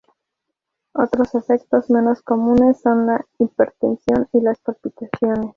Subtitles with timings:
[0.95, 5.49] Otros efectos menos comunes son la hipertensión y las palpitaciones.